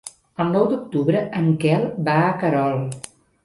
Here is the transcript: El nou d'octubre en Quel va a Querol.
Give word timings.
El 0.45 0.47
nou 0.55 0.65
d'octubre 0.71 1.21
en 1.41 1.53
Quel 1.67 1.87
va 2.11 2.19
a 2.25 2.35
Querol. 2.43 2.85